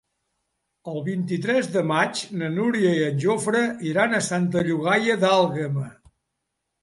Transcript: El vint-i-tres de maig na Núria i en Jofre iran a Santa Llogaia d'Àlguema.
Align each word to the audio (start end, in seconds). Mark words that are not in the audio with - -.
El 0.91 0.95
vint-i-tres 1.07 1.67
de 1.73 1.81
maig 1.89 2.21
na 2.41 2.47
Núria 2.55 2.93
i 2.99 3.03
en 3.09 3.21
Jofre 3.25 3.61
iran 3.91 4.15
a 4.15 4.23
Santa 4.29 4.63
Llogaia 4.69 5.19
d'Àlguema. 5.25 5.85